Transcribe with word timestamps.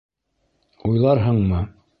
УЙЛАРҺЫҢМЫ? 0.93 1.63